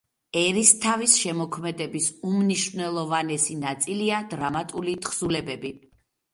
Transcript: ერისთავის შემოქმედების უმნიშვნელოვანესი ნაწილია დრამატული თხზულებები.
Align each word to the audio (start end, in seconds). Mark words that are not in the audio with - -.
ერისთავის 0.39 1.17
შემოქმედების 1.25 2.09
უმნიშვნელოვანესი 2.31 3.61
ნაწილია 3.69 4.25
დრამატული 4.35 4.99
თხზულებები. 5.07 5.77